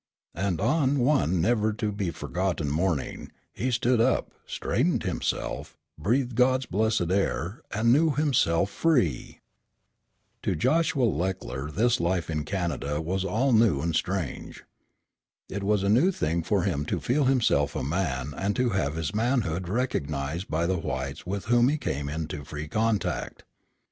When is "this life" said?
11.69-12.31